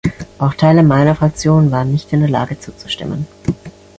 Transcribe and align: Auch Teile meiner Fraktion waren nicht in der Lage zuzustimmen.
Auch 0.39 0.55
Teile 0.55 0.81
meiner 0.81 1.13
Fraktion 1.15 1.69
waren 1.69 1.91
nicht 1.91 2.11
in 2.11 2.21
der 2.21 2.29
Lage 2.29 2.59
zuzustimmen. 2.59 3.27